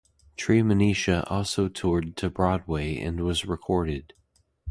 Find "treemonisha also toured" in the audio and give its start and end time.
0.35-2.17